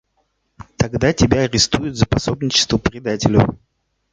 [0.77, 3.59] Тогда тебя арестуют за пособничество предателю.